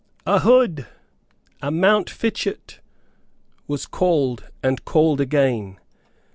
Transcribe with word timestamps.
"A 0.25 0.39
Hood! 0.39 0.87
A 1.61 1.69
Montfichet!" 1.69 2.79
was 3.67 3.85
called 3.85 4.49
and 4.63 4.83
called 4.83 5.21
again. 5.21 5.77